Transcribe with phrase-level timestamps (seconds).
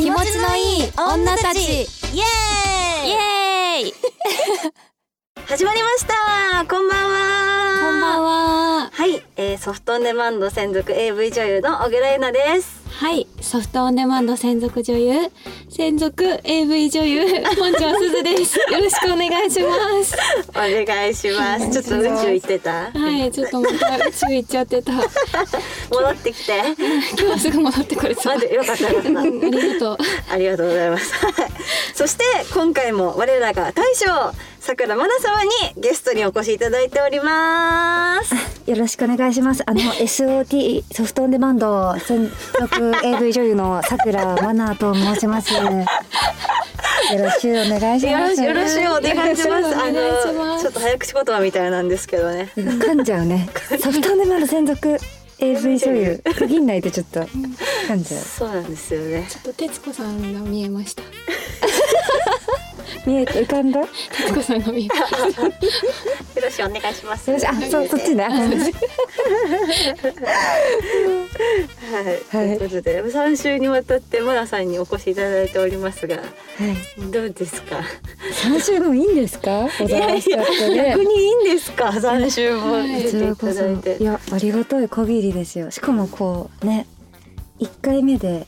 [0.00, 1.60] 気持ちのいい女たち。
[1.60, 3.08] イエーイ。
[3.08, 3.94] イエーイ
[5.50, 6.64] 始まりました。
[6.64, 7.90] こんばんは。
[7.90, 8.90] こんばんは。
[8.92, 12.78] はい、えー、ソフトオンデマンド専属 AV 女優の小倉優奈です。
[12.88, 15.12] はいソフトオンデマンド専属女優
[15.70, 17.26] 専属 AV 女優
[17.58, 18.58] 本庄すずです。
[18.70, 20.16] よろしくお願いします。
[20.50, 20.52] お
[20.86, 21.68] 願いします。
[21.70, 22.92] ちょっと宇宙行ってた？
[22.92, 24.92] はいちょっとまた宇宙行っちゃってた。
[25.90, 26.62] 戻ってきて。
[27.18, 28.88] 今日すぐ戻ってこれそうあでよかった。
[28.88, 29.98] よかったありがとう。
[30.30, 31.12] ありがとうございます。
[31.94, 32.24] そして
[32.54, 35.50] 今回も我らが大将さくらまな様に
[35.80, 38.34] ゲストにお越しいただいております。
[38.70, 39.62] よろしくお願いします。
[39.66, 45.54] あの SOT ソフトオンデマンド専属 AV 女優のさくらまなと申 します。
[45.54, 45.60] よ
[47.18, 48.42] ろしくお願いします。
[48.42, 49.74] よろしくお願いします。
[49.76, 52.52] あのちょっと早口言葉みたいなんですけどね。
[52.54, 53.48] 噛んじゃうね。
[53.82, 54.98] ソフトオンデマンド専属
[55.38, 58.20] AV 女優区切んないとちょっと噛んじゃう。
[58.20, 59.26] そうなんですよね。
[59.26, 61.02] ちょっと徹子さんが見えました
[63.06, 63.80] 見えて浮かんだ？
[63.80, 64.92] よ徹子さんが見えよ
[66.42, 67.38] ろしくお願いします。
[67.38, 68.24] しあそうそっちね。
[68.24, 68.30] は
[72.02, 72.18] い。
[72.30, 76.22] ということで三週にわたってまなさんにお越しいただいておりますが、は
[76.98, 77.10] い。
[77.10, 77.82] どうですか？
[78.32, 79.50] 三週もいいんですか？
[79.60, 81.04] お邪魔しちゃってね逆。
[81.04, 81.92] にいいんですか？
[82.00, 82.78] 三週も。
[82.80, 85.70] いやありがたい限りですよ。
[85.70, 86.86] しかもこうね
[87.58, 88.46] 一回目で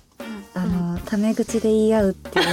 [0.54, 2.46] あのタメ口で言い合うっていう。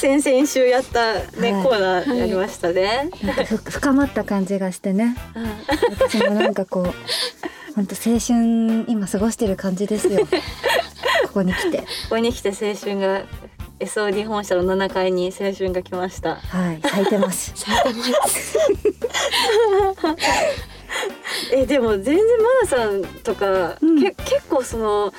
[0.00, 1.62] 先々週やったね、はい。
[1.62, 3.10] コーナーやりましたね。
[3.22, 5.14] なんかふ深まった感じがしてね。
[5.90, 10.20] 私もなんかこう本当青春今過ごしてる感じですよ。
[11.28, 11.78] ここに来て。
[11.78, 13.24] ここに来て青春が
[13.78, 16.36] SOD 本社の7階に青春が来ました。
[16.36, 17.52] はい咲いてます。
[17.54, 18.58] 咲いてます。
[21.52, 24.02] えでも全然マナさんとか、うん。
[24.02, 25.12] け結構その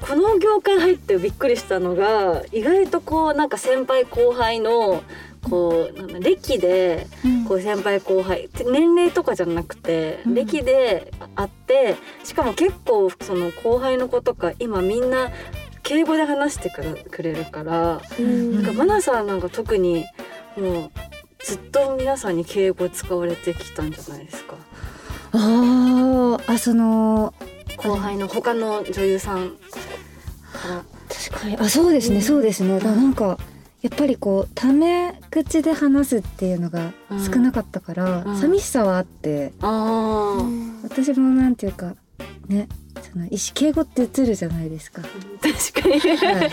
[0.00, 5.02] この業界入ってびっくりしたのが意外とこうなんか先輩後輩の
[5.48, 7.06] こうなんだ歴で
[7.48, 10.34] こう先輩後輩って年齢とかじゃなくて、うん。
[10.34, 15.30] 歴であってしかも結構その後輩の子とか今みんな
[15.82, 18.00] 敬語で話してくれくれるから。
[18.18, 18.56] うん。
[18.56, 20.04] なんかマナさんなんか特に
[20.56, 20.90] もう
[21.44, 24.56] ずっと皆さんに敬語使われてきたんじゃないですか。
[25.32, 27.34] あーあその
[27.76, 29.50] 後輩の他の女優さん。
[29.50, 31.56] から確かに。
[31.56, 32.80] あそうですねそうですね。
[32.80, 33.38] だなんか
[33.82, 38.36] やっぱりこうタメ口で話すっていうのが少なかったから、うん。
[38.36, 40.42] 寂しさはあってああ、
[40.82, 41.94] 私もなんていうか
[42.48, 42.68] ね
[43.12, 45.02] その意思敬語って映るじゃないですか。
[45.02, 46.50] 確かに、はい。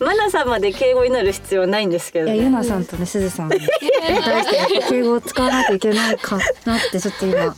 [0.00, 6.36] マナさんまで敬語になる必要はないんですけど、いやね、ゆなさんとねすずさんに対して敬語を使わないといけないか
[6.66, 7.56] なってちょっと今。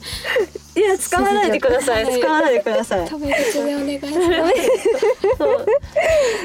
[0.77, 2.05] いや使わないでください。
[2.05, 3.09] はい使わないでください。
[3.09, 3.61] でお願いしま
[4.49, 5.35] す。
[5.39, 5.67] そう。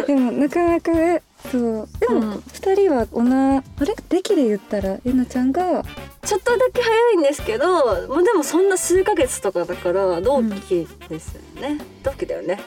[0.08, 1.90] でもなかなかねそう。
[2.00, 2.44] でもうん。
[2.52, 3.96] 二人は同じあれ？
[4.10, 5.86] 歴で言ったらゆなちゃんが
[6.26, 7.68] ちょっとだけ早いんですけど
[8.08, 12.60] まあでもそんな数ヶ月とかだから同期ですよね、同期だよね。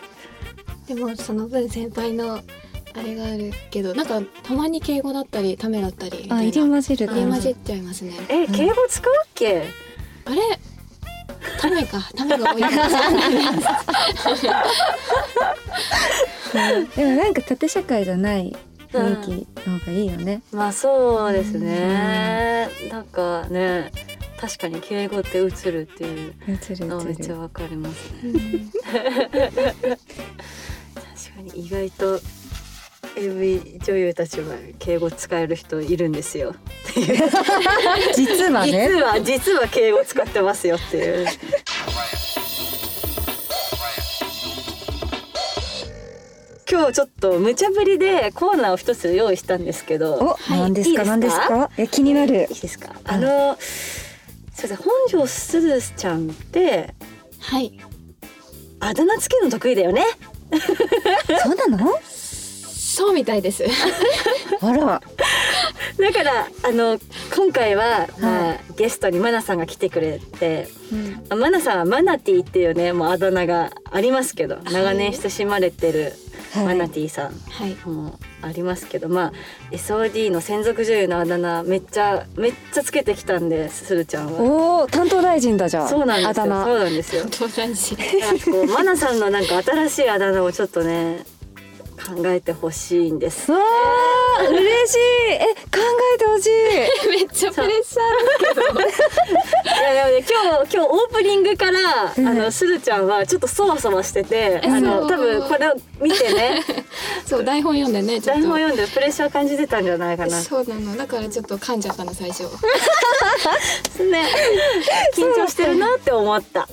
[0.86, 2.42] でもその分先輩のあ
[3.02, 8.12] れがあるけどなんかたまに敬語だったりためだったりあ入り混じる入り混じっちゃいますね。
[8.28, 9.64] え敬語使うっけ、
[10.26, 10.40] あれ？
[11.60, 11.98] ためか。
[12.14, 12.62] ためが多い
[16.96, 18.54] でもなんか縦社会じゃない
[18.96, 23.92] 雰囲気の方がいいよね、まあそうですね、なんかね
[24.40, 26.34] 確かに敬語って映るっていう
[26.86, 28.66] のめっちゃわかりますね。
[28.84, 28.96] 確
[31.34, 32.20] かに意外と
[33.16, 36.54] AV 女優たちは敬語使える人いるんですよ。
[38.14, 38.88] 実はね。
[38.92, 41.26] 実は実は敬語使ってますよっていう
[46.68, 50.14] 今日ちょっと無茶ぶりでコーナーを一つ用意したんですけど。
[50.14, 51.02] お、何ですか？
[51.02, 51.04] いいですか？
[51.04, 51.70] 何ですか？
[51.78, 52.48] え気になる。
[52.50, 52.92] いいですか？
[53.04, 54.76] あのすいません。
[54.76, 56.94] 本庄すずちゃんって
[57.40, 57.78] はい。
[58.80, 60.04] あだ名つけるの得意だよね。
[61.42, 62.00] そうなの？
[62.02, 63.64] そうみたいです。
[64.60, 65.00] あら
[65.98, 66.98] だからあの
[67.34, 70.68] 今回は、まあ、ゲストにマナさんが来てくれて、
[71.30, 76.12] マナさんはマナティっていうねもうあだ名がありますけど長年親しまれてる
[76.54, 77.74] マナティさんはい。
[77.88, 79.32] もありますけど、まあ
[79.72, 84.40] SOD の専属女優のあだ名めっちゃめっちゃつけてきたんでするちゃんは。
[84.40, 85.88] おお担当大臣だじゃあ。
[85.88, 86.44] そうなんですよ。
[86.62, 87.24] そうなんですよ。
[87.30, 91.24] 友達なんかこうマナさんのなんか新しいあだ名をちょっとね
[91.96, 93.50] 考えてほしいんです。
[93.50, 94.98] わあ嬉しい。
[95.32, 95.38] え
[95.72, 95.80] 考
[96.14, 97.08] えてほしい。
[97.10, 98.80] めっちゃプレッシャーだけど。
[99.76, 102.28] いやでもね今日今日オープニングから、うん。
[102.28, 106.62] あのすずちゃんはちょっとそわそわしてて、あの多分これを見てね。
[107.26, 110.40] そう台本読んでね台本読んでプレッシャー感じてたんじゃないかな。
[110.40, 110.96] そうなの。
[110.96, 112.42] だからちょっと噛んじゃったの最初。
[114.04, 114.22] ね。
[115.14, 116.68] 緊張してるなって思った。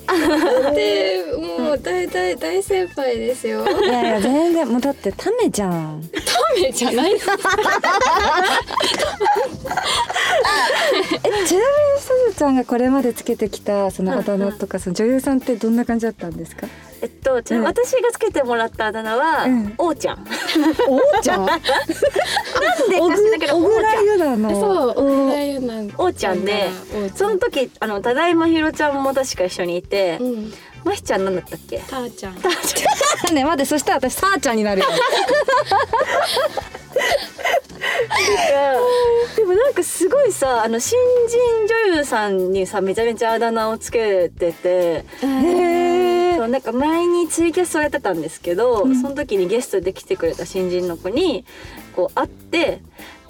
[0.73, 3.65] でもう大大大先輩ですよ。
[3.65, 6.01] いやいや全然もうだってためじゃん。
[6.11, 7.19] タメじゃないの？
[11.23, 16.67] えちなみにすずちゃんがこれまでつけてきたそのあだ名とかその女優さんってどんな感じだったんですか？
[17.01, 19.73] えっと、ちなみに私がつけてもらったあだ名は、うん。
[19.77, 20.25] おーちゃん。
[20.87, 21.45] おちゃん？
[21.45, 21.65] なんで
[23.01, 24.05] おぐらんけど小倉おーちゃん。
[24.05, 24.49] 優奈の。
[24.51, 24.93] そう
[25.27, 26.69] お大変なんおーちゃんで
[27.15, 30.53] その時あのただいまひろちゃんも確か一緒にいて、うん
[30.83, 31.79] まひちゃんなんだったっけ？
[31.79, 32.35] たーちゃん。
[33.33, 34.87] ね待ってそしたら私さーちゃんになるよ。
[39.35, 40.97] でもなんかすごいさあの新
[41.27, 41.37] 人
[41.91, 45.05] 女優さんにさめちゃめちゃあだ名をつけてて。
[45.23, 49.01] へそうなんか前にツイキャスをやってたんですけど、うん。
[49.01, 51.45] その時にゲストで来てくれた新人の子に
[51.95, 52.81] こう会って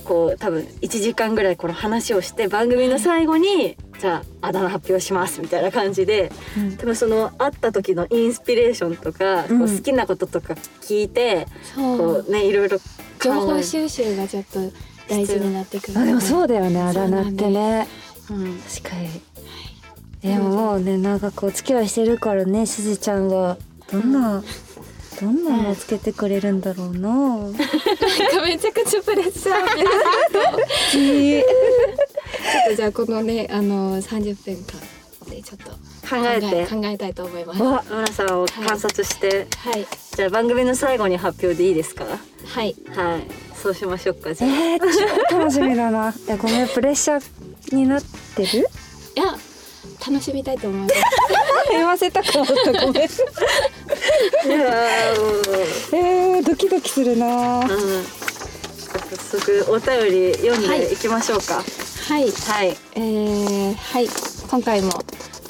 [0.03, 6.77] こう多分1時間ぐらいこの話をして番組の最後に「じゃああだ名発表します」みたいな感じでうん。
[6.77, 9.59] 多分その会った時のインスピレーションとか、うん。
[9.59, 12.77] こう好きなこととか聞いて、こうねいろいろ
[13.19, 14.59] 情報収集がちょっと
[15.07, 17.87] 大事になってくるあでもそうだよねあだ名ってね。
[18.29, 18.59] うん。
[18.59, 19.09] 確かに。
[20.21, 23.57] でももうね長くお付き合いしてるからねすずちゃんは
[23.91, 24.41] どんな
[25.19, 27.09] どんなのつけてくれるんだろうな。
[27.09, 27.61] なんか
[28.45, 31.45] めちゃくちゃプレッシャー ちょっ
[32.69, 34.79] とじゃあこのねあの30分間
[35.29, 37.61] でちょっと考えて考えたいと思います。
[37.63, 39.85] はわ村さんを観察して、い。
[40.15, 42.05] じゃあ番組の最後に発表でいいですか？
[42.05, 42.75] はい。
[42.95, 43.27] はい。
[43.61, 44.51] そうしましょうかじゃあ。
[44.51, 44.79] えー、
[45.29, 46.09] 超楽しみだな。
[46.27, 48.03] いやごめんプレッシャーになっ
[48.35, 48.59] てる？
[48.59, 49.37] いや
[50.05, 50.95] 楽しみたいと思います。
[51.71, 53.03] 言わせたかったごめん。
[53.03, 53.07] い
[54.49, 54.67] や
[55.93, 57.59] えー、ドキドキするな。
[57.59, 60.81] うん、早速お便り読んはい。
[60.81, 61.55] でいきましょうか。
[61.55, 62.31] はい。
[62.31, 64.07] はい、えー、はい。
[64.49, 64.91] 今回も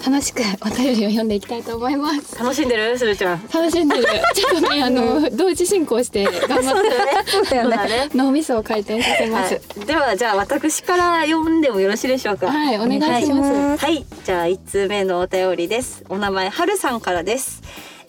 [0.05, 2.97] 楽しくお便りを読んでいきたいと思います楽しんでる？
[2.97, 3.41] するちゃん。
[3.53, 4.03] 楽しんでる
[4.35, 8.17] ちょっとねあの同時進行して頑張って。
[8.17, 12.47] 脳みそを回転させますはい、ではじゃあ私から読んでもよろしいでしょうか？
[12.47, 13.85] はい、お願いします。
[13.85, 16.03] はい、じゃあ一通目のお便りです。
[16.09, 17.61] お名前はるさんからです。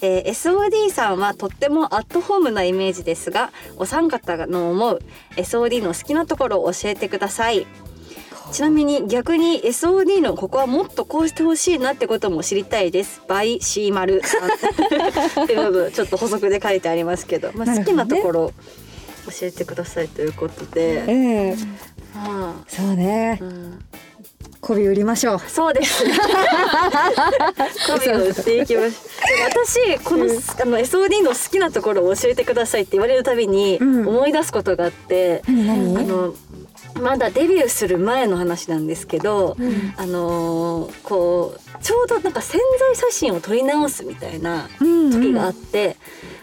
[0.03, 5.01] えー SOD さんはとってもアットホームなイメージですが、お三方の思う
[5.37, 7.67] SOD の好きなところを教えてください。
[8.55, 13.21] ちなみに逆に SOD のここはもっとこうしてほしいなってことも知りたいです。
[13.27, 18.53] by C 丸さんっていうのちょっと補足で書いてありますけど、まあ、好きなところ
[19.27, 21.05] 教えてくださいということで。
[21.09, 21.57] ええ。
[22.15, 22.55] あ。
[22.69, 23.41] そうね。
[23.43, 23.85] あうん。
[24.61, 25.41] 媚び売りましょう。
[25.41, 26.05] そうです。
[27.89, 28.93] 媚びを売っていきましょう。
[29.51, 30.29] 私この、あ
[30.65, 34.07] の SOD の好きなところを教えてくださいって言われるたびにうん。
[34.07, 36.05] 思い出すことがあって、何何？
[36.05, 36.35] あの
[37.01, 39.95] まだデビューする前の話なんですけど、うん。
[39.97, 45.97] あのーこうちょうどなんか潜在写真を撮り直すみたいな時があって、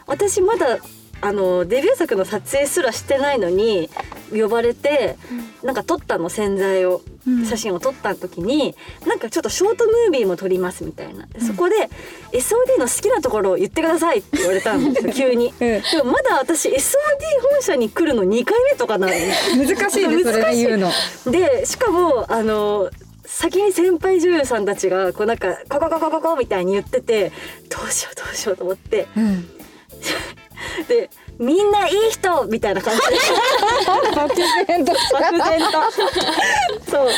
[0.05, 0.77] 私まだ
[1.21, 3.89] あのデビュー作の撮影すらしてないのに
[4.31, 5.17] 呼ばれて、
[5.63, 7.10] なんか撮ったの潜在を、うん
[7.47, 8.75] 写真を撮った時に
[9.05, 11.25] なんかちょっとショートムービーも撮りますみたいな。
[11.27, 11.75] でそこで
[12.31, 15.47] SOD の好きなところを言ってくださいって言われたんですよ 急に。
[15.47, 15.55] うん。
[15.57, 16.71] でもまだ私 SOD
[17.51, 20.91] 本社に来るの2回目とかなの難しいねそれで言うの。
[21.27, 22.89] でしかもあの
[23.25, 27.31] 先に先輩女優さんたちがこうなんか「ここここここ」みたいに言ってて
[27.69, 29.07] どうしようどうしようと思って。
[29.15, 29.49] うん。
[30.87, 31.09] で
[31.41, 32.99] 「みんないい人!」みたいな感じ。
[33.01, 33.05] で
[34.15, 34.93] 漠然と。
[34.93, 37.09] 漠然とそう。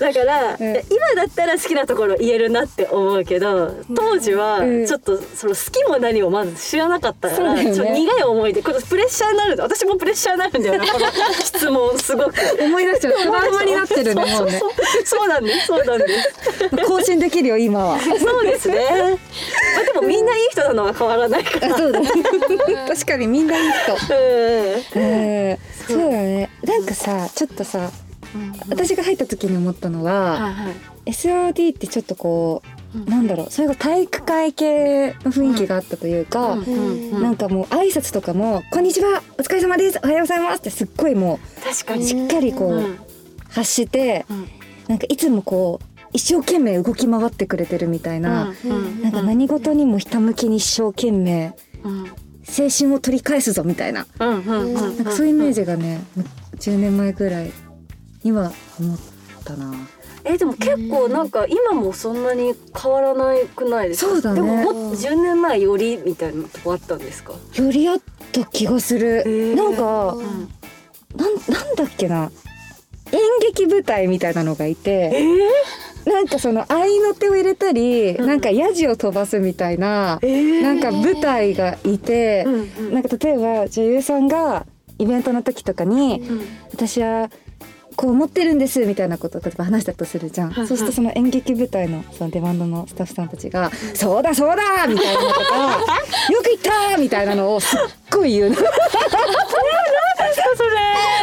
[0.00, 0.76] だから、うん。
[0.90, 4.86] 今だったら好きなところ言えるなって思うけど当時はうん。
[4.86, 7.74] ちょっとその好きも何もまず知らなかったから、ね。
[7.74, 12.32] ちょ苦い思いでこのプレッシャーになる私もプレッシャーになるんだよね この質問すごく。
[12.60, 14.62] 思い出しちゃうトラウマになってるねもうね。
[15.04, 16.86] そうなんですそうなんです。
[16.86, 17.98] 更新できるよ今は。
[18.00, 19.18] そうですね。
[19.76, 21.76] まあでもみんないい人なのは変わらないから。
[21.76, 22.08] そうだね。
[22.88, 25.98] 確かにみんないい人うんえーそう。
[25.98, 26.50] だね。
[26.64, 27.90] なんかさちょっとさ
[28.68, 30.74] 私が入った時に思ったのは、はいはい。
[31.06, 32.62] SOD ってちょっとこ
[32.94, 33.04] う、うん。
[33.06, 37.22] なんだろうそれが体育会系の雰囲気があったというか、うんうんうん。
[37.22, 41.40] なんかもう挨拶とかも「こんにちはお疲れ様ですおはようございます」ってすっごいも。
[41.70, 42.98] うしっかりこう、うん。
[43.50, 44.48] 発してうん。
[44.88, 49.02] なんかいつもこう一生懸命動き回ってくれてるみたいな、うん。
[49.02, 52.06] なんか何事にもひたむきに一生懸命うん
[52.56, 54.06] 青春を取り返すぞみたいな。
[54.20, 56.00] うんうんうんなんかそういうイメージがね
[56.56, 57.50] 10年前ぐらい
[58.24, 58.98] には思っ
[59.44, 59.74] たな。
[60.24, 64.10] えでも結構なんか今もそんなに変わらないくないですか？
[64.12, 64.40] そうだね。
[64.40, 67.32] でももっと10年前よりみたいなとこあったんですか？
[67.54, 68.00] よりあっ
[68.32, 69.54] た気がする、ー。
[69.54, 70.24] なんかうん。
[71.16, 72.30] なんなんだっけな。
[73.10, 75.24] 演劇舞台みたいなのがいて、
[76.08, 78.26] なんかその合いの手を入れたり、うん。
[78.26, 80.62] なんかヤジを飛ばすみたいな、えー。
[80.62, 82.54] なんか舞台がいて、うん
[82.86, 82.94] うん。
[82.94, 84.66] なんか例えば女優さんが
[84.98, 86.46] イベントの時とかに、うん。
[86.72, 87.30] 私は
[87.96, 90.68] こう思ってるんですみたいなことを例えば話したとするじゃん、はいはい。
[90.68, 95.80] そうするとその演劇舞台のそのデマンドのスタッフさんたちが「そうだそうだ!」みたいなのとか
[96.30, 96.60] 「よく言っ
[96.94, 97.80] た!」みたいなのをすっ
[98.12, 98.56] ごい言うの。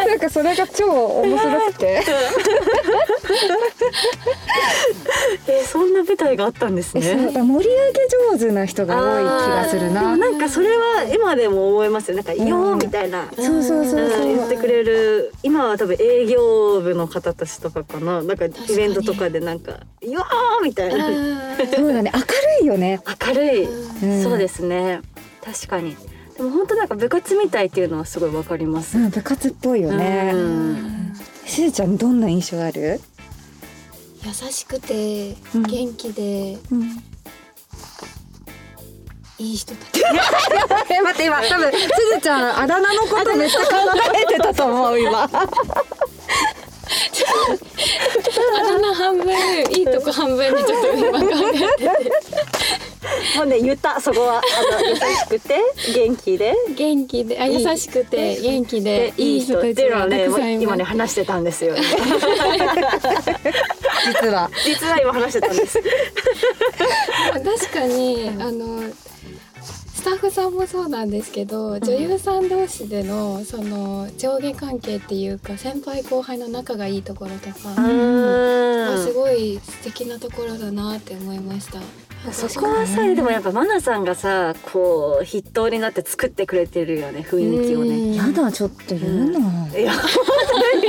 [0.08, 2.02] なんかそれが超面白くて
[5.48, 7.02] えーそんな舞台があったんですね。
[7.02, 7.66] 盛り上げ
[8.34, 12.16] 上手な人が多い気がするでなもなんかそれは今でも思いますよ。
[12.16, 15.34] なんか「よー」みたいな、そうそうそう言ってくれる。
[15.44, 18.22] 今は多分営業部の方たちとかかな。
[18.22, 21.08] なんかイベントとかでなんか「よー」みたいな。
[21.76, 22.12] そうだね。
[22.14, 22.28] 明る
[22.64, 24.24] いよね、明るい、うん。
[24.24, 25.02] そうですね。
[25.44, 25.96] 確かに。
[26.38, 31.14] でも本当なんか部活みたいっていうのはすごいわかります、うん、部活っぽいよね、うん。
[31.46, 33.00] しずちゃんどんな印象ある、
[34.26, 35.64] 優しくてうん。
[35.64, 37.04] 元気でうん、
[39.38, 40.02] いい人たち
[40.90, 41.78] え 待って今多分す
[42.16, 43.66] ずちゃんあだ名のことめっちゃ考
[44.14, 45.24] えてたと思う今。
[45.26, 45.30] あ
[48.64, 49.34] だ名半分
[49.72, 52.12] いいとこ半分でちょっと今考えてて
[53.36, 54.42] もうね言ったそこはあ
[54.82, 55.60] の優しくて
[55.94, 56.54] 元気で。
[56.76, 60.30] 元気であ優しくて元気ででいい人っていうのはね
[60.62, 61.88] 今ね話してたんですよ、実
[64.30, 64.50] は。
[64.64, 65.82] 実は今話してたんです。
[67.34, 68.84] 確かにあの
[69.94, 81.80] スタッフさんもそうなんですけど、女優さん同士でのその上下関係っていうか先輩後輩の仲がいいところとかはすごい素敵なところだなって思いました。
[82.32, 87.96] そこはさでもやっぱマナさんがさこう筆頭になって作ってくれてるよね雰囲気をね。
[87.96, 88.14] うん。
[88.14, 89.40] やだちょっと言うな、
[89.78, 90.02] いや本
[90.72, 90.82] 当に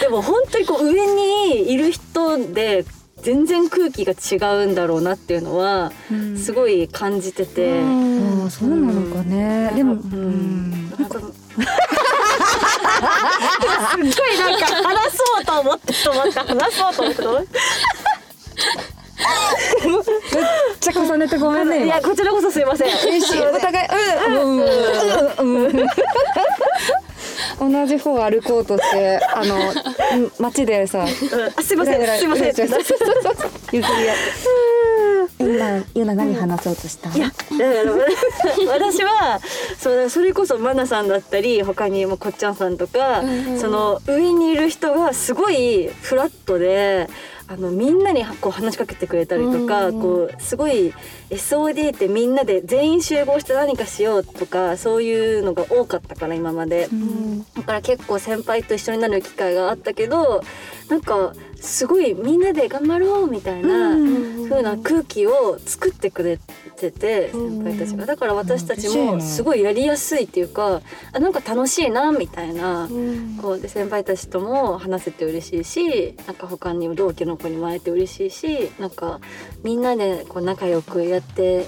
[0.00, 2.84] でも本当にこう上にいる人で
[3.22, 5.92] 全然空気が違うんだろうなっていうのは
[6.36, 7.80] すごい感じてて。
[7.80, 10.70] ああそうなのかね、でも、ううん。
[10.70, 11.30] ん、なんかすっ
[13.98, 17.22] ごいなんか話そうと思って止まった話そうと思って。
[17.22, 17.48] 止まっめっ
[20.80, 22.88] ちゃ重ねてごめんねいやこちらこそすいません。
[22.88, 23.88] お互い
[24.28, 25.86] うんうんうん。
[27.58, 32.54] 同じ方歩こうとしてあのうん街でさあすいませんすいません。
[32.54, 32.66] 譲
[33.72, 34.16] り合っ
[35.36, 39.40] て今ゆな何話そうとしたいやだから私は
[39.78, 43.22] そうそれこそマナさんだったり他にもこっちゃんさんとか、
[43.60, 47.08] その上にいる人がすごいフラットで
[47.50, 50.92] あのみんなにこう話しかけてくれたりとか、うんうんこうすごい
[51.30, 56.88] SOD ってみんなで全員集合して何かしようとかそういうのが多かったから今まで。
[56.92, 60.42] うんだから結構先輩と一緒になる機会があったけど
[60.88, 66.38] なんかすごいみんなで頑張ろうみたいなうん風な空気を作ってくれ
[66.76, 68.06] ててうん先輩たちが。
[68.06, 70.80] だから私たちもすごいやりやすいっていうか
[71.12, 73.38] あなんか楽しいなみたいなうん。
[73.40, 79.20] こうで先輩たちとも話せて嬉しいしなんか他にも同期の子にも会えて嬉しいしなんか
[79.62, 81.66] みんなでこう仲良くやって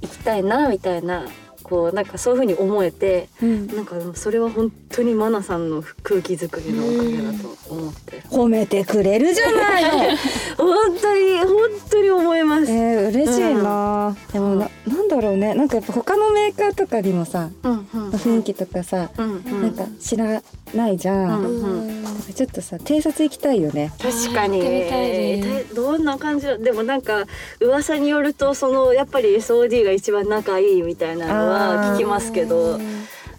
[0.00, 1.26] いきたいなみたいな
[1.72, 3.66] こうなんかそういう風に思えてうん。
[3.68, 8.16] なんかそれは本当にマナさんの空気作りのおかげだと思って。
[8.16, 8.22] る。
[8.28, 9.82] 褒めてくれるじゃない。
[9.84, 9.88] の
[10.58, 11.48] 本当に本
[11.90, 12.70] 当に思います。
[12.70, 15.54] えー、嬉しいな、でもななんだろうね。
[15.54, 19.62] なんかやっぱ他のメーカーとかにもさうんうん雰囲気とかさ、うんうん。
[19.62, 20.42] なんか知ら
[20.74, 22.04] ないじゃん、うんうん。
[22.34, 23.92] ちょっとさ偵察行きたいよね。
[23.98, 24.58] 確かに。
[24.58, 25.48] 行ってみたいです。
[25.48, 27.24] えーどんな感じだでもなんか
[27.60, 31.61] 噂によるとそのやっぱり SOD が一番仲いいみたいなのは
[31.94, 32.78] 聞きますけど。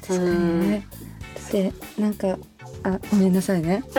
[0.05, 0.87] 確かにね。
[1.51, 2.37] でなんか
[2.83, 3.83] あごめんなさいね。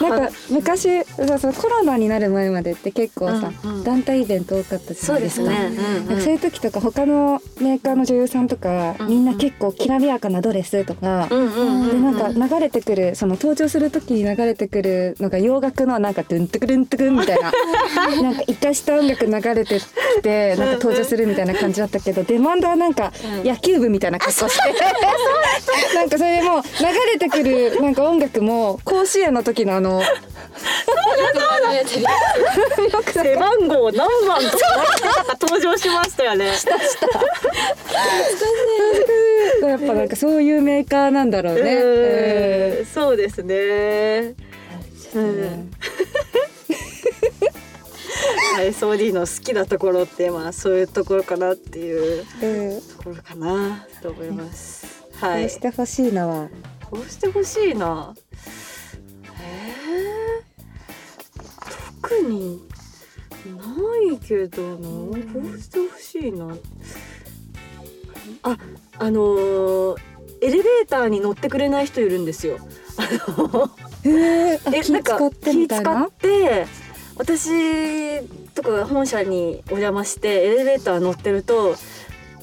[0.00, 3.84] なんか昔そうそうコロナになる前までって結構さ、うんうん。
[3.84, 5.46] 団体イベント多かったじゃそうでないですか。
[5.46, 5.66] すね。
[5.66, 5.70] う
[6.04, 17.52] んなんかそういう時とか他のメーカーの女優さんとか、うんみんな結構きらびやかなドレスとか、うんうんうんでなんか流れてくるその登場する時に流れてくるのが洋楽のなんかドゥントゥクルントゥクンみたいな。
[18.22, 19.86] なんか生かした音楽流れてき
[20.22, 23.12] てなんか登場するみたいな感じだったけどデマンドはなんか
[23.42, 23.48] うん。
[23.48, 24.74] 野球部みたいな格好して。
[25.94, 26.68] なんかそういでもう流
[27.12, 30.02] れてくるなんか音楽も甲子園の時のあの
[33.12, 36.52] 背番号何番とかなんか登場しましたよね。
[39.62, 41.74] やっぱなんかそういうメーカーなんだろうね。
[42.80, 44.34] うんそうですね。
[45.14, 45.70] うん。
[48.58, 55.05] SOD の好きなところってまあそういうところかなっていううんところかなと思います。
[55.20, 55.60] はいこうし。
[55.60, 56.48] てほしいのは
[56.90, 58.14] こうしてほしいな。
[59.40, 61.42] えー、
[62.02, 62.62] 特に
[63.44, 64.88] ないけどな。
[65.32, 66.56] こうしてほしいな。
[68.42, 68.58] あ、
[68.98, 69.96] あのー
[70.42, 72.58] エレベーターに乗ってくれない人いるんですよ。
[74.04, 76.10] えー、気使ってみたいな？
[76.20, 76.66] 気使って
[77.16, 78.22] 私
[78.54, 81.74] とか本社にお邪魔してエレベーター乗ってると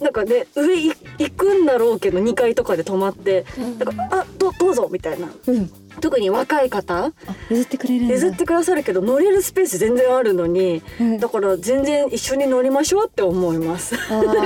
[0.01, 5.29] なんかね上い行くんだろうけど2階とかで止まってなんかあどどうぞみたいな。
[5.47, 5.71] うん
[6.01, 7.05] 特に若い方？
[7.05, 7.11] あ
[7.49, 11.19] 譲ってくれる譲ってくださるけど乗れるスペース全然あるのにうん。
[11.19, 13.95] だから全然一緒に乗りましょうって思います。
[13.95, 14.39] レ ベ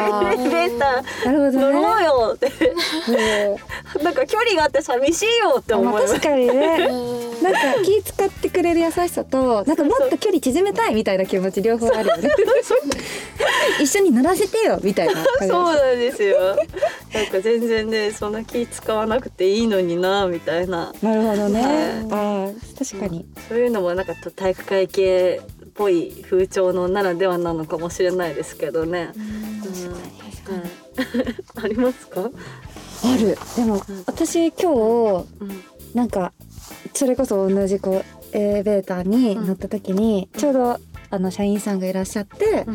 [0.73, 1.03] ータ。
[1.29, 1.57] ーね。
[1.59, 2.47] 乗ろうよって。
[3.97, 4.03] うん。
[4.03, 6.13] なんか距離があって寂しいよって思います。
[6.13, 6.27] まあ確。
[6.27, 6.77] かにね。
[7.41, 12.29] なんか気使ってくれる優しさとなんかもっと距離縮めたいみたいな気持ち両方あるよね。
[13.79, 16.55] 一緒に乗らせてよみたいなそうなんですよ。
[17.13, 20.91] なんか全然ねそんな気使わなくていいのになみたいな。
[21.01, 21.73] なるほどね、はい。
[21.73, 23.25] あー確かに。
[23.47, 29.11] そういうのもなんか体育会系っぽい風潮のならではなのかもしれないですけどね。
[31.61, 32.21] ありますか？
[33.03, 33.37] ある。
[33.55, 35.63] でも、うん私今日うん
[35.93, 36.33] なんか
[36.93, 38.03] それこそ同じこ
[38.33, 40.79] うエレベーターに乗った時に、ちょうど
[41.09, 42.65] あの社員さんがいらっしゃって、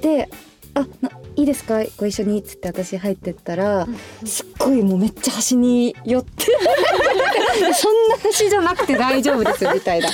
[0.00, 0.28] で
[0.74, 1.82] 「あないいですか？
[1.98, 3.86] ご一緒に」っつって私入ってったら、
[4.24, 6.46] すっごいもうめっちゃ端に寄って
[7.74, 10.08] そんな端じゃなくて大丈夫ですみたいな。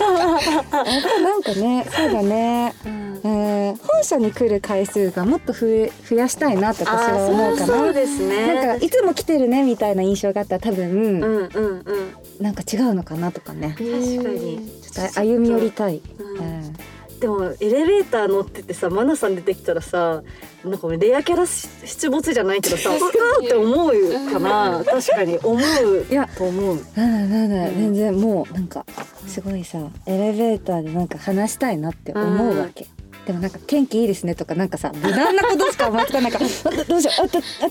[0.00, 7.66] なんかねそうだね、うんえー本社に来る回数がもっと増え増やしたいなって私は思うかな。
[7.66, 8.54] そうですね。
[8.54, 12.14] なんかいつも来てるねみたいな印象があったら多分、うんうんうん。
[12.40, 13.84] なんか違うのかなとかね確
[14.24, 14.70] かに。
[14.82, 16.00] ちょっと歩み寄りたい。
[16.18, 16.76] うんうん
[17.20, 20.22] でもエレベーター乗っててさマナさん出てきたらさ
[20.64, 24.82] なんかレアキャラ出没じゃないけどさうわーって思うかな。
[24.84, 25.38] 確かに。
[25.38, 26.06] 思う。
[26.10, 26.26] いや。
[26.26, 26.76] と思う。
[26.94, 27.50] なんだなん。
[27.50, 28.86] だ全然もうなんか
[29.26, 32.86] すごいさエレベーターでなんか話したいなって思うわけ。
[33.26, 36.44] でもなんか天気いいですねとかなんかさ無難なことしか思いつかないかど
[36.84, 37.70] どうしようああ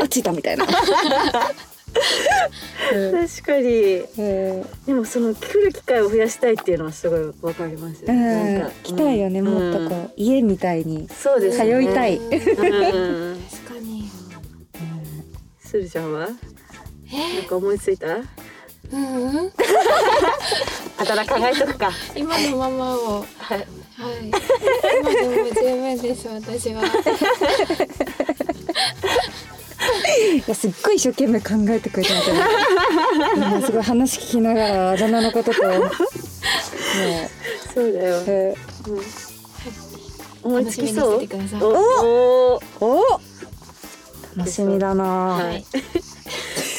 [0.00, 0.66] ああ着いたみたいな。
[2.94, 3.28] うん。
[3.28, 3.66] 確かに。
[4.00, 4.66] うん。
[4.86, 8.20] でもその来る機会を増やしたいっていうのはすごいわかりますよ、うん。
[8.20, 9.46] なんか来たいよね、うん。
[9.46, 10.12] もっとこう。
[10.16, 11.08] 家みたいに。
[11.08, 11.72] そうですね。
[11.72, 12.16] 通いたい。
[12.16, 12.30] うん。
[12.30, 14.10] 確かに。
[15.64, 16.20] するちゃんは？
[16.20, 16.38] なん
[17.10, 18.06] えか思いついた？
[18.06, 18.22] うん。
[18.92, 19.52] うん
[20.98, 21.90] あただ考えとくか。
[22.14, 23.24] 今のままを。
[23.38, 23.58] はい。
[23.58, 23.66] はい。
[25.00, 26.82] 今でも十分です私は
[30.36, 32.40] いやすっごい一生懸命考えてくれてますよね
[33.36, 35.62] 今すごい話聞きながらあだ名のことと。
[35.62, 35.90] もう、
[37.74, 38.54] そうだよ、え
[40.42, 41.20] 思いつきそう？
[41.20, 41.62] 楽しみにしててください。
[41.62, 43.20] おお
[44.36, 45.64] 楽しみだな、はい。
[45.64, 45.76] と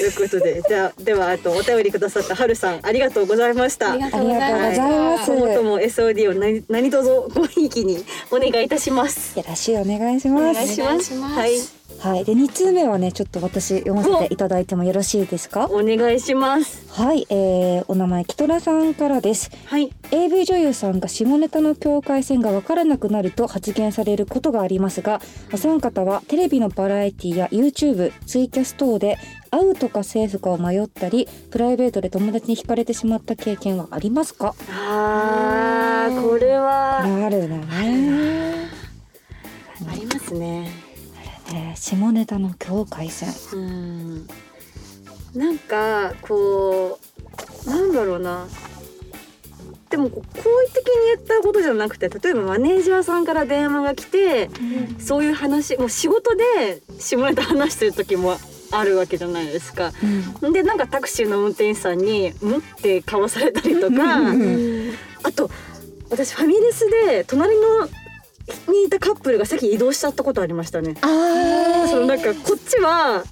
[0.03, 3.91] いうことで、じゃあ、では、あと、お便りくださったはるさん、ありがとうございました。
[3.91, 4.71] ありがとうございま
[5.19, 5.27] す。
[5.27, 9.37] た今後とも SOD を何、何卒ごひいきにお願いいたします。
[9.37, 10.55] よろしくお願いしおます。
[10.55, 10.85] 願いします。
[10.85, 11.35] お願いします。
[11.35, 11.51] はい、
[12.03, 15.67] はいで二通目はねちょっと私読ませていただいてもよろしいですか？
[15.71, 16.83] お願いします。
[16.91, 19.89] はい、えー、お名前キトラさんからですはい。
[20.11, 25.21] AV 女優さんが下ネタの境界線が分からなくなると発言されることがありますが
[25.53, 29.17] お三方はテレビのバラエティや YouTube ツイキャス等で
[29.49, 34.53] 会うとかセーフかを迷ったりプライベートで友達に惹かれてしまった経験はありますか？
[34.69, 36.99] あー、これは。
[36.99, 38.67] あるのね、
[39.89, 40.69] ありますね。
[41.53, 44.27] えー下ネタの境界線うん。
[45.35, 46.99] なんか、こ
[47.65, 48.47] う、なんだろうな。
[49.89, 50.23] でも、好意
[50.73, 54.49] 的に言ったことじゃなくて、例えばマネージャーさんから電話が来て。
[54.99, 58.37] そういう話もう仕事で下ネタ話してる時も
[58.71, 59.91] あるわけじゃないですか。
[60.41, 64.91] でなんかタクシーの運転手さんに「ん?」って顔されたりとかうん
[65.23, 65.49] あと
[66.09, 67.87] 私ファミレスで隣の
[68.67, 70.95] にいたカップルが席移動しちゃったことありましたね。
[71.01, 73.23] あそのなんかこっちは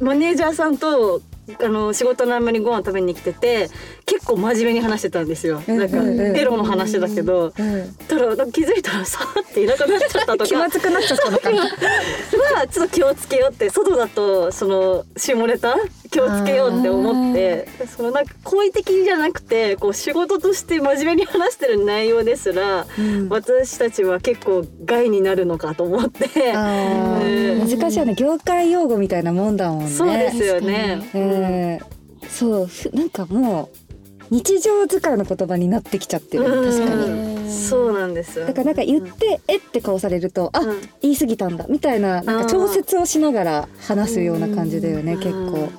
[0.00, 1.22] マネージャーさんと
[1.62, 3.70] あの仕事の合間にご飯食べに来てて
[4.06, 5.60] 結構真面目に話してたんですよ。
[5.66, 7.94] なんかエロの話だけど、うん。
[8.06, 10.44] たらなんか気づいたらさーっていなくなっちゃったと。
[10.44, 11.62] 気かまずくなっちゃったのかな。
[12.56, 15.76] はちょっと気をつけようって外だとその下ネタ？
[16.08, 17.68] 気をつけようって思って。
[17.96, 23.28] そのなんか好意的じゃなくてこう仕事として真面目に話してる内容ですら、うん。
[23.28, 26.52] 私たちは結構害になるのかと思って。
[26.52, 27.62] あうん。
[27.64, 28.14] ー難しいよね。
[28.14, 29.90] 業界用語みたいなもんだもんね。
[29.90, 31.10] そうですよね。
[31.12, 31.96] えー
[32.28, 32.66] そう。
[32.66, 33.85] ふなんかもう
[34.30, 36.44] 日常使いの言葉になってきちゃってる。
[36.44, 36.70] うん。
[36.70, 37.10] 確かに。
[37.30, 38.46] うんそうなんですよ。
[38.46, 40.80] だからなんか言って、えって顔されるとあ、うん。
[41.02, 45.18] 言い過ぎたんだみたいななんか調節をしながら話すような感じだよね、うん。
[45.20, 45.70] 結構。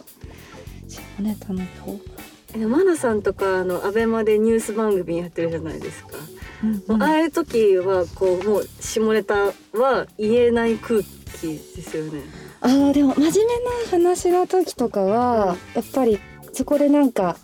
[0.87, 1.99] 下ネタの子、
[2.55, 6.17] えマナさんとかあのアベマでニュース番組やってるじゃないですか。
[6.87, 9.35] もうああいう時はこうもう下ネタ
[9.73, 12.21] は言えない空気ですよね。
[12.61, 16.19] あーでも真面目な話の時とかは、やっぱり
[16.53, 17.37] そこでなんか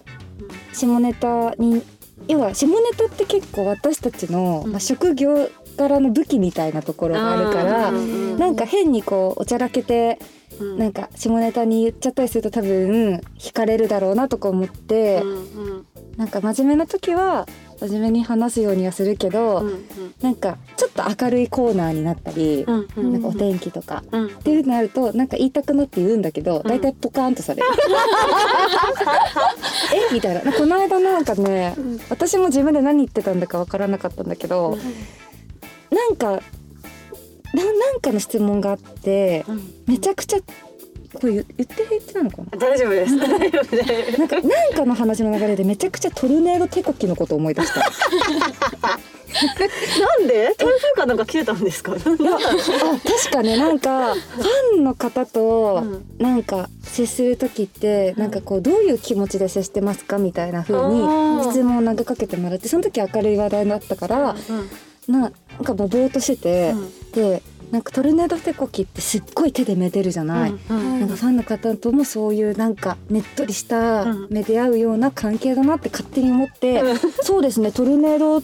[0.74, 1.82] 下ネタに
[2.28, 4.72] 要は下ネタって結構私たちの、うん。
[4.72, 10.20] まあ、職業柄の武器みたいなところがあるから、なんか変にこうおちゃらけて
[10.60, 10.78] うん。
[10.78, 15.34] なんか下ネタに言っちゃったりすると多分惹かれるだろうなとか思って、うんう
[15.80, 15.86] ん。
[16.18, 17.48] なんか真面目な時は
[17.80, 19.86] 真面目に話すようにはするけど、うん
[20.22, 24.04] なんかちょっと明るいコーナーになったり、うんうんなんかお天気とか。
[24.12, 24.26] うん。
[24.28, 26.64] っていうのあるとなんか言いたくなって言うんだけどん。
[26.64, 27.68] 大体ポカーンとされる。
[30.12, 30.14] え？
[30.14, 30.54] みたいな。
[30.54, 31.76] この間なんかね
[32.10, 34.78] 私も自分で何言ってたんだかわからなかったんだけど
[35.92, 36.32] なんか
[37.54, 39.74] ななんかの質問があってうん。
[39.88, 40.38] めちゃくちゃ
[41.14, 42.46] これ言言って言ってたのかな？
[42.58, 43.18] 大丈夫です。
[43.18, 44.20] 大丈夫です。
[44.20, 47.82] なんかなんかの話の流れでめちゃくちゃトルネード手こきのことを思い出した。
[49.34, 50.54] なんで？
[50.58, 51.94] 台風かなんか来てたんですか？
[51.94, 52.12] あ確
[53.32, 64.36] かねなんかファンの方とうんなんか接する時ってなんかこうどういう気持ちで接してますかみたいな風あにー質問を投げかけてもらってその時明るい話題だったから
[65.08, 65.32] ななん
[65.64, 66.74] かもうぼーっとしてて、
[67.14, 67.42] で
[67.74, 70.52] なんかトルネード手こきってすっごい手でめでるじゃない。
[70.52, 76.98] うんなんかファンの方ともそういうなんかねっとりしたうん目で合うような関係だなって勝手に思って、うん。
[77.24, 78.44] そうですねトルネード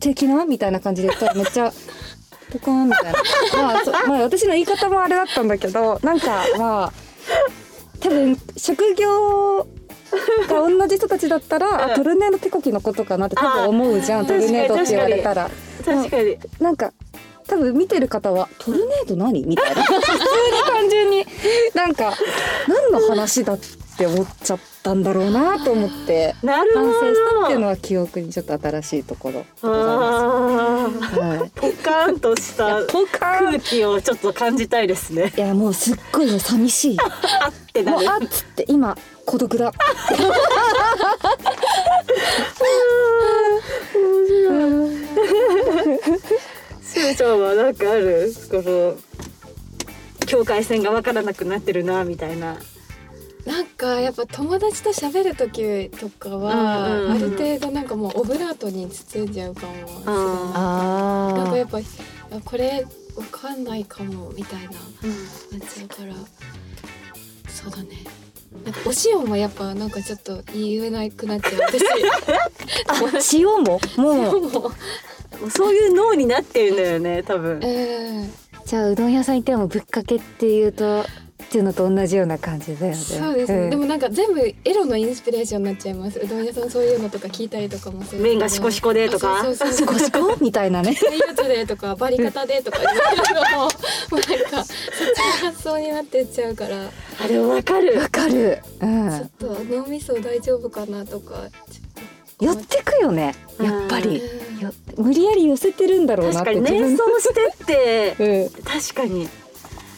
[0.00, 1.72] 的なみたいな感じで言ったらめっちゃ
[2.50, 3.12] ポカーンみたいな。
[3.54, 6.92] まあそまあ私の言い方もあれだったんだけどなんかまあ
[8.00, 9.68] 多分職業
[10.48, 11.92] が同じ人たちだったら、うん。
[11.92, 15.48] あトルネード手こきのことかなって多分思うじゃんトルネードって言われたら。
[15.84, 16.36] 確かに。
[16.58, 16.92] なんか
[17.46, 20.02] 多分見てる方は「トルネード何?」みたいな 普通に
[20.66, 21.26] 単純に
[21.74, 22.12] なんか
[22.66, 23.58] 何の話だっ
[23.98, 26.92] て思っちゃったんだろうなと思ってなるほど。
[26.92, 30.90] 反省したっていうのは記憶にちょっと新しいところでございま。
[31.14, 31.18] す。
[31.18, 35.32] はいポカーンとしたポカーン空気をちょっと感じたいですね。
[35.36, 37.98] いやもうすっごい寂しいあってなる。
[37.98, 39.74] もうあっつって今孤独だ し
[47.00, 48.96] ゅうちゃんはなんかあるこの
[50.26, 52.56] 境界線がわからなくなってるなみたいな。
[53.44, 59.94] なんかやっぱ友達と喋る時とかは、うんうんうんある程度なんかもうオブラートに包んじゃうかもしれない。
[60.06, 61.82] あなんかやっぱあ
[62.44, 64.70] これわかんないかもみたいな。
[64.70, 64.80] なっ
[65.60, 66.14] ちゃうから。
[67.48, 68.04] そうだね。
[68.64, 71.60] なんかお塩もやっぱなんかちょっと言えなくなっちゃう。
[73.12, 73.38] 私。
[73.38, 73.80] 塩も？
[73.96, 74.72] もう
[75.50, 77.60] そういう脳になってるんだよね多分。
[77.62, 78.32] うん
[78.66, 81.04] じゃあうどん屋さん行ってもぶっかけっていうとっ
[81.50, 82.98] ていうのと同じような感じだよね。
[82.98, 83.70] そうですね、ん。
[83.70, 86.18] でもなんか全部エロのインスピレーションになっちゃいます。
[86.18, 89.38] うどん屋さんそういうのとか聞いたりとかもする麺がシコシコでとか？
[89.38, 90.36] あそうそうそう シコシコ？
[90.40, 90.92] みたいなね。
[90.94, 93.68] そういうやつでとかバリ方でとか言うのもも
[94.10, 94.76] うなんかそっ
[95.14, 96.90] ちの発想になってっちゃうから。
[97.24, 98.00] あでもわかる。
[98.00, 98.08] わ。
[98.08, 101.85] かる、うちょんっ、と脳みそ大丈夫かなとかちょっと
[102.40, 103.34] 寄ってくよね。
[103.60, 104.22] やっぱり。
[104.96, 108.16] 無理やり寄せてるんだろうなって確かに連想してって。
[108.56, 108.62] うん。
[108.62, 109.28] 確かに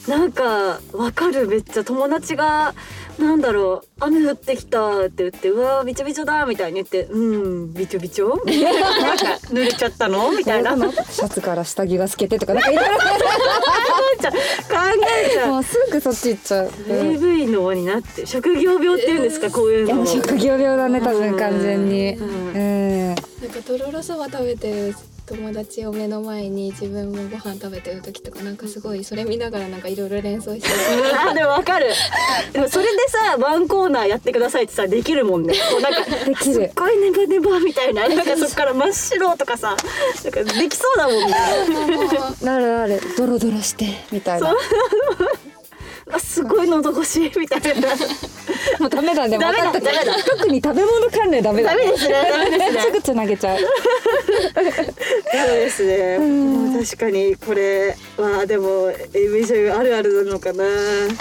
[0.08, 1.46] なんかわかる。
[1.46, 2.74] めっちゃ友達が
[3.18, 3.88] なんだろう。
[4.00, 8.28] 雨降ってきたって言ってうわーびちょびちょだみたいに言ってうんびちょびちょ？
[8.28, 8.44] なんか
[9.48, 10.30] 濡れちゃったの？
[10.32, 10.76] みたいな。
[10.76, 13.04] 考シャツから下着が透けてとかなんかいろいろ考
[14.16, 21.38] えちゃうもうすぐそっち行っちゃう、うん、い AV 脳になって職業病っていうんですかこういうの職業病だね多分うん。
[21.38, 22.14] 完全に。
[22.16, 22.32] ううん。
[22.54, 24.94] んなんかとろろそば食べてる
[25.28, 30.68] 友達を目の前に自分もご飯食べてる時とかなんかすごいそれ見ながらなんかいろいろ連想して
[31.14, 31.92] あ でもわかる。
[32.52, 35.54] でもそれでさワンコーナーやってくださいってさできるもんね。
[35.54, 38.08] こうなんかできるすっごいネバネバみたいな。
[38.08, 39.76] なんかそっから真っ白とかさ
[40.24, 41.36] なんかできそうだもんね。
[42.42, 43.00] なるなる。
[43.16, 44.54] ドロドロしてみたいな
[46.12, 47.88] あすごい喉越しみたいな。
[48.78, 49.38] もうダメだね。
[49.38, 50.14] ダメだダメだ。
[50.24, 52.80] 特に食べ物関連ダメだダメですねダメですね。
[52.82, 53.58] すぐつなげちゃう。
[53.58, 53.64] そ
[54.62, 56.18] うですね。
[56.18, 60.64] もう確かにこれはでも優あるあるなのかな。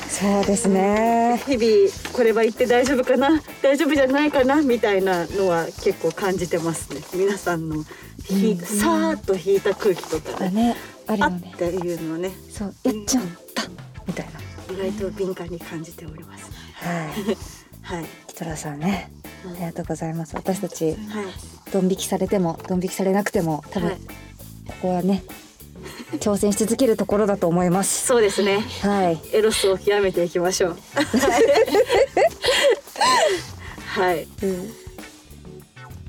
[0.09, 1.41] そうですね。
[1.47, 3.41] 日々これは言って大丈夫かな。
[3.61, 7.01] 大丈夫じゃないかなみたいなのは結構感じてますね。
[7.13, 7.83] 皆さんの
[8.23, 10.75] ひ、さーっと引いた空気とかね、だね
[11.07, 11.53] あるあよね。
[11.53, 12.31] っていうのをね。
[12.51, 13.23] そうやっちゃっ
[13.53, 13.63] た。
[14.07, 16.51] みたいな意外と敏感に感じております。
[16.75, 17.37] はい
[17.81, 19.09] はいキトラさんね
[19.49, 20.97] ありがとうございます私たちはい
[21.71, 23.99] ドン引きされてもドン引きされなくても多分、はい
[24.67, 25.23] ここはね
[26.19, 28.59] 挑戦し続けるところだと思いますそうですね。
[28.81, 30.77] はいエロスを極めていきましょう。
[33.87, 34.27] はい。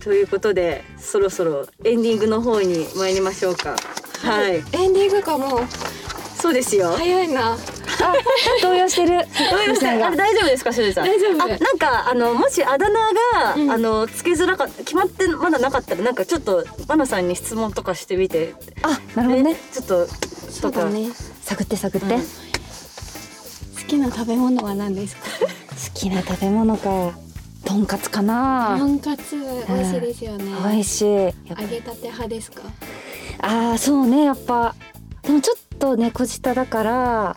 [0.01, 3.77] ということでそろそろエンディングの方に参りましょうか。
[4.23, 4.57] はい。
[4.57, 5.61] エンディングかも
[6.35, 6.95] そうですよ。
[6.97, 7.59] 早いなあ
[8.63, 9.09] 動揺してる。
[9.09, 11.07] どういうあれ大丈夫ですか、しずちゃん？
[11.07, 11.43] 大丈夫。
[11.45, 13.71] あ、なんかあのもしあだ名が、うん。
[13.71, 18.55] あのつけづらかった決まってまだなかったらなんかちょっとマナさんに質問とかしてみて。
[18.83, 19.57] あなるほどね。
[19.73, 20.07] ちょっと
[20.51, 21.09] そうだね。
[21.45, 22.21] 探って探って、うん。
[22.21, 25.23] 好好きな食べ物は何ですか？
[25.95, 27.13] きな食べ物か。
[27.65, 29.37] とんかつかとなんかつ
[29.69, 30.45] 美味しいですよね。
[30.73, 31.05] 美味しい。
[31.07, 31.33] 揚
[31.69, 32.63] げたて派ですか？
[33.41, 34.75] あーそうねやっぱ。
[35.23, 37.37] でもちょっと猫舌だから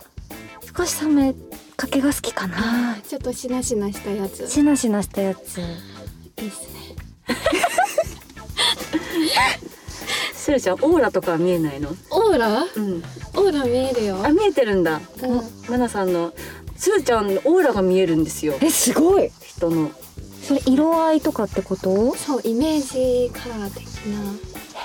[0.76, 1.34] 少し冷め
[1.76, 2.96] かけが好きかな。
[3.06, 4.48] ちょっとしなしなしたやつ。
[4.48, 5.58] しなしなしたやつ。
[5.58, 5.62] い
[6.44, 6.96] いっすね。
[10.34, 11.90] しずちゃんオーラとかは見えないの？
[12.10, 12.64] オーラ？
[12.64, 12.96] うん。
[12.96, 14.24] オーラ見えるよ。
[14.24, 15.00] あ見えてるんだ。
[15.22, 15.42] うん。
[15.70, 16.32] マナさんの。
[16.76, 18.54] しずちゃんのオーラが見えるんですよ。
[18.60, 19.30] えすごい。
[19.40, 19.90] 人の。
[20.42, 22.16] それ色合いとかってこと？
[22.16, 24.20] そうイメージカラー的な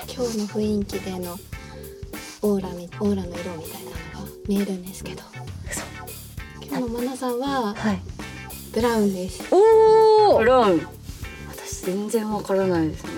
[0.06, 1.36] 今日の雰囲気での
[2.42, 5.22] オーラみオーラの色みたいなのが見えるんですけど
[6.68, 8.00] 今日のマナさんははい。
[8.72, 9.42] ブラウンです。
[9.54, 10.86] おブラウン。
[11.48, 13.10] 私全然わからないですね。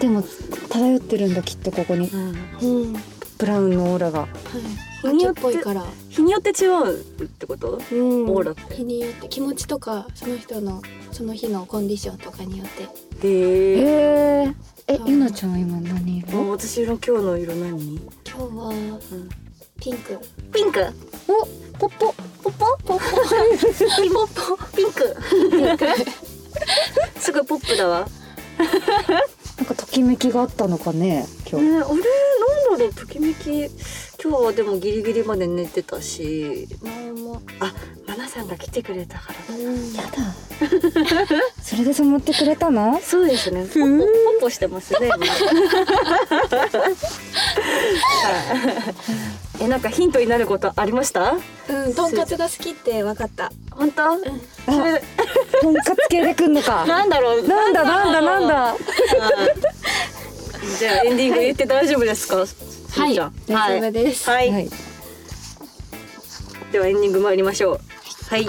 [0.00, 0.22] でも
[0.70, 2.08] 漂ってるんだきっとここに。
[2.08, 2.92] うん。
[3.36, 4.28] ブラウンのオーラが。
[5.02, 5.84] 日によって秋っぽいから。
[6.08, 7.80] 日によって違うってこと？
[7.92, 8.28] うん。
[8.30, 8.74] オーラって。
[8.74, 9.28] 日によって。
[9.28, 10.80] 気持ちとかその人の
[11.10, 12.88] その日のコンディションとかによって。
[13.20, 14.54] で、へえ
[14.86, 15.10] えそう。
[15.10, 17.96] ゆなちゃんは今何色私の今日の色何？
[17.96, 19.00] 今日はうん。
[19.80, 20.18] ピンク。
[20.52, 20.86] ピンク。
[21.28, 22.98] おポッポポッポポッポ。
[24.02, 25.16] ピンポッポピンク。
[27.20, 28.06] すごいポップだわ。
[28.58, 32.04] なんかときめきがあったのかね今日、ね、あれなんだ
[32.78, 33.66] ろうときめき。
[34.22, 37.42] 今日はでもギリギリまで寝てたしなんも。
[37.60, 37.74] あ
[38.34, 39.54] さんが来てくれたから。
[39.54, 40.34] やだ。
[41.62, 43.00] それで染まってくれたの？
[43.02, 43.64] そうですね。
[43.66, 45.10] ポッポポしてますね
[49.60, 51.34] えなんかヒントになることありました？
[51.68, 53.52] うんとんかつが好きって分かった。
[53.70, 54.22] 本当、とん
[55.74, 56.84] かつ系でくんのか。
[56.86, 57.46] なんだろう。
[57.46, 58.78] なんだなんだなんだはい。
[60.78, 62.56] じゃあエンディング言って大丈夫ですか、す
[62.98, 63.16] はい。
[63.46, 64.28] 大丈夫です。
[64.28, 64.68] はい、はい。
[66.72, 67.80] ではエンディング参りましょう
[68.28, 68.48] はい。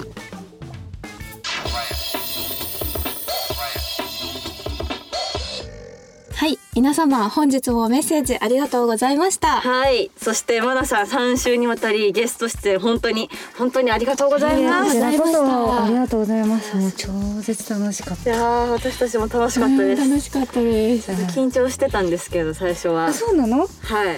[6.38, 6.58] はい。
[6.74, 9.60] 皆様本日もメッセージありがとうございました。
[9.60, 10.10] はい。
[10.16, 16.76] そしてマナさん3週にわたりゲスト出演本当に本当にありがとうございまこすちらこそあありりがとうございます。
[16.76, 17.08] もう超
[17.40, 20.02] 絶楽しかっいやー私たちも楽しかったです。
[20.02, 21.10] うん楽しかったです。
[21.10, 23.12] 緊張してたんですけど最初は。
[23.12, 23.60] そうなの？
[23.60, 23.68] はい。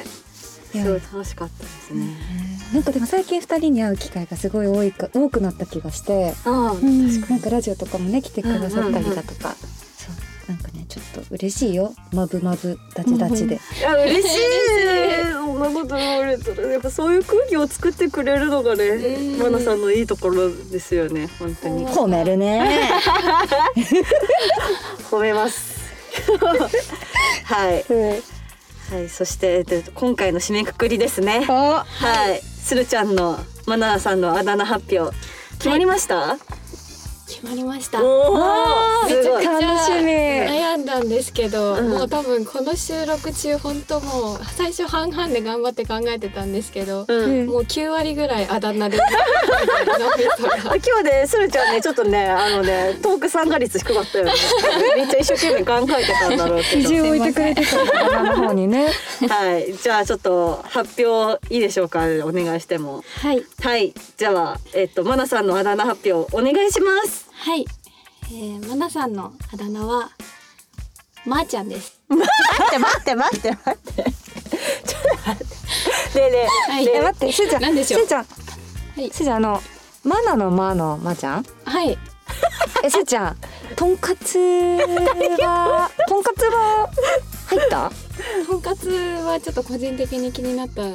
[0.04, 2.04] すごい楽しかったですね
[2.72, 9.54] なんかでも最近二人に会う機会がすごい多いか多くなった気がしてああうんなんかラジオとかもね来てくださったりだとか、
[9.96, 11.94] そうなんかねちょっと嬉しいよ。
[12.12, 14.38] マブマブダチダチで、いや嬉しい。
[15.32, 19.38] そんなこと言われたらやっぱそういう空気を作ってくれるのがねうん。
[19.38, 21.86] マナさんのいいところですよね本当に。
[21.86, 22.90] 褒めるね。
[25.10, 25.78] 褒めます。
[27.44, 27.84] はい。
[28.90, 31.44] はいそしてえっと今回の締めくくりですね。
[31.48, 35.16] あはい、鶴ちゃんのマナーさんのあだ名発表
[35.52, 36.36] 決まりました？
[37.28, 37.98] 決まりました。
[38.00, 38.04] め
[39.22, 41.90] ちゃくちゃ楽しみ悩んだんですけど、うん。
[41.90, 47.46] もう多分この収録中本当もう最初半々で頑張って考えてたんですけど、うん。
[47.46, 54.32] もう9割ぐらいあだ名で 今日ねスルちゃんねちょっとねあのねトーク参加率低かったよね。
[54.96, 57.06] めっちゃ一生懸命考えてたんだろうけど。
[57.08, 58.06] 置いてくれてた。
[58.06, 58.88] 頭の方にね。
[59.28, 62.00] はい、じゃあちょっと発表いいでしょうか？
[62.24, 63.04] お願いしても。
[63.20, 63.44] はい。
[63.62, 67.17] はい、じゃあえっとマナさんのあだ名発表お願いします。
[67.40, 67.64] はい、
[68.24, 70.10] えー、マナさんのあだ名は
[71.24, 72.00] まー、ちゃんです。
[72.08, 72.26] 待っ
[72.70, 74.02] て待って待って待って。
[74.02, 75.46] ちょっと待っ
[76.12, 76.20] て。
[76.20, 76.36] ねえね
[76.68, 76.72] え。
[76.72, 76.84] はい。
[76.86, 77.62] ねええ待ってしーちゃん。
[77.62, 78.00] なんでしょう？
[78.02, 78.24] しーちゃん。
[78.24, 78.26] は
[79.02, 79.10] い。
[79.12, 79.62] しーちゃんあの
[80.04, 81.46] マナのマのマちゃん？
[81.64, 81.98] はい。
[82.84, 83.36] えせいちゃん
[83.76, 86.88] とんかつは とんかつは
[87.48, 87.90] 入った？
[88.46, 90.82] とんかつはちょっと個人的に気になった。
[90.82, 90.94] ちょっ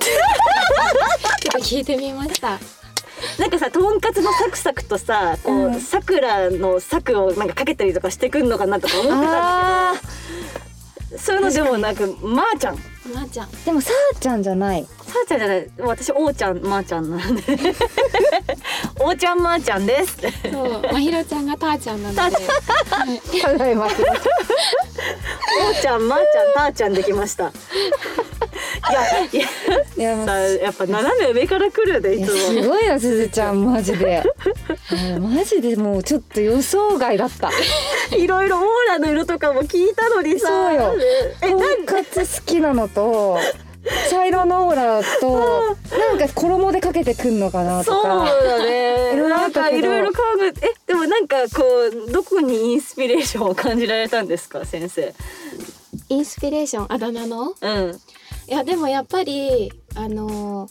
[1.51, 2.57] と聞いてみました
[3.39, 10.13] なんかさとんかつのサクサクとさこうさくらのサクをなんかかけたりとかしてくんのかなとか思ってたんだあけど
[11.17, 12.75] そういうのでもなくまー、ちゃん。
[13.13, 13.47] まー、ちゃん。
[13.47, 14.83] ーでもさあちゃんじゃない。
[14.83, 14.89] さ
[15.23, 15.69] あちゃんじゃない。
[15.79, 17.41] 私おーちゃんまー、ちゃんなんで。
[18.99, 20.17] おーちゃんまー、 ちゃんです
[20.51, 20.81] そう。
[20.91, 22.21] まひろちゃんがたーちゃんなので。
[22.21, 22.31] はい。
[23.41, 23.85] ただいま。
[23.85, 27.51] おーちゃんまー、ちゃんたーちゃんできました
[28.89, 34.23] いやいやいややっぱ斜め上から来るよねいつもすごいなすずちゃんマジで
[35.19, 37.49] マジでもうちょっと予想外だった
[38.15, 40.93] いろいろオーラの色とかも聞いたのにさそうよ
[41.41, 43.37] えとんかつ好きなのと
[44.09, 51.63] 茶色のオーラとなんか衣でかけてくんのかなとそうだねなんかいろいろ考ええでもなんかこ
[52.07, 55.13] うどこにインスピレーションを感じられたんですか先生
[56.09, 57.99] インスピレーションあだ名のうん
[58.47, 60.69] いやでもやっぱりあの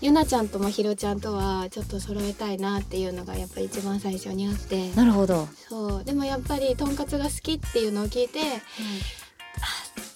[0.00, 4.90] ゆなちゃんとまひろちゃんとはちょっと揃えたいなっていうのがやっぱり一番最初にあって。
[4.96, 5.46] なるほど。
[5.68, 6.04] そう。
[6.04, 10.11] でもやっぱりとんかつが好きっていうのを聞いて、あちょっと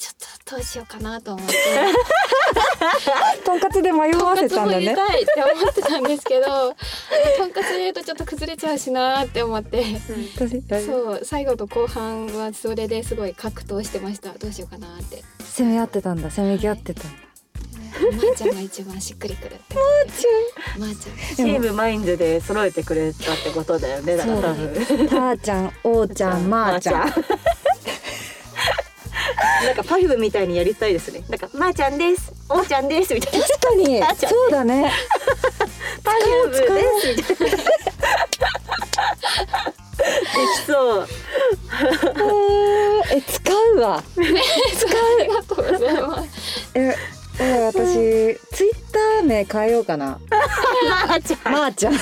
[0.49, 1.55] どうしようかなと思って。
[3.45, 4.85] とんかつで迷わとんかつもせたんだね。
[4.85, 6.47] 入れたいって思ってたんですけど
[7.37, 9.85] とんかつ入れるとちょっと崩れちゃうしなって思って。
[10.37, 14.31] 私そう最後と後半はそれですごい格闘してました。
[14.35, 15.25] どうしようかなって。
[15.57, 16.31] 攻め合ってたんだ。
[16.31, 17.27] 攻めぎ合ってたんだ。
[17.97, 19.75] まーちゃんが一番しっくりくるって。
[19.75, 21.37] 思ってまーちゃん。
[21.37, 25.09] チームマインドで揃えてくれたってことだよねだから多分。
[25.09, 26.95] たーちゃんおーちゃん まーちゃん。
[27.01, 27.56] まー
[29.67, 31.25] なんかパフュみたいにやりたいですね。
[31.29, 32.33] なんかまーちゃんです。
[32.49, 33.47] おーちゃんですみたいな。
[33.47, 34.01] 確かに。
[34.29, 34.93] そうだね
[36.05, 36.63] パフュです。
[36.63, 37.57] みたいな
[39.67, 41.09] できそう
[43.13, 43.97] え使うわ。
[43.97, 44.03] あ
[45.19, 45.57] りがとう。
[45.57, 46.95] ございますえ
[47.41, 50.19] え私ツイッター名変えようかな。
[51.09, 51.53] まーちゃん。
[51.53, 51.95] まーちゃん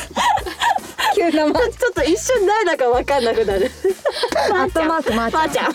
[1.15, 3.71] 急なまーちょっと一瞬誰だかわかんなくなる。
[4.53, 5.17] アットマーちゃん。
[5.17, 5.73] まーちゃん。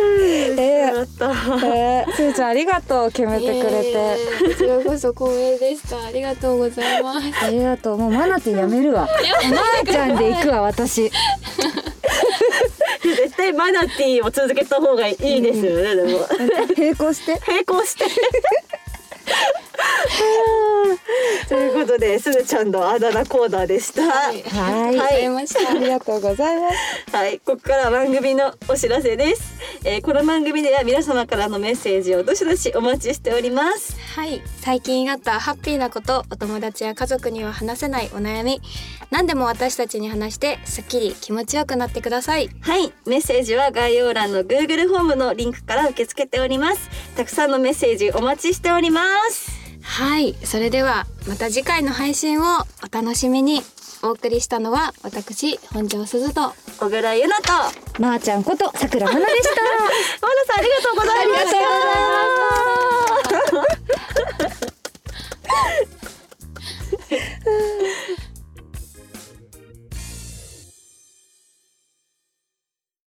[0.00, 6.02] えー、えー、すーちゃんありがとう決めてくれて、えーこちらこそ光栄でした。
[6.04, 7.44] ありがとうございます。
[7.44, 7.98] ありがとう。
[7.98, 9.08] もうマナティーやめるわ。
[9.50, 11.10] まーちゃんで行くわ私。
[13.02, 16.20] 絶対マナティーを続けた方がいいですよね、でも。
[16.76, 17.40] 並行して？
[17.46, 18.04] 並行して
[21.48, 24.02] ということですずちゃんのあだ名コーナーでした。
[24.02, 24.42] はい。
[24.42, 25.00] はい。
[25.00, 29.42] ありがとうございますはい、ここからは番組のお知らせです、
[29.84, 33.96] えーこの番組では皆様からのメッセージをどしどしお待ちしております。
[34.14, 34.42] はい。
[34.60, 38.60] 最近あったハッピーなことお友達や家族には話せないお悩み。
[39.10, 42.50] 何でも私たちに話してすっきり気持ちよくなってください。
[42.60, 46.88] はい、メッセージは概要欄の Google フォームのリンクから受け付けております。
[47.16, 50.34] たくさんのメッセージお待ちしておりますはい。
[50.44, 53.62] それではまた次回の配信をお楽しみに。
[54.00, 56.52] お送りしたのは私本庄すずと。
[56.78, 58.00] 小倉優奈と。
[58.00, 59.50] まー、あ、ちゃんことさくらまなでした。
[60.22, 61.50] まなさんありがとうございました。
[61.50, 61.86] ありがと
[63.38, 63.86] うござい
[64.42, 64.60] まし
[68.14, 68.18] た。